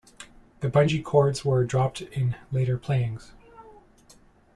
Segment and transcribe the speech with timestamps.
[0.61, 3.33] The bungee cords were dropped in later playings.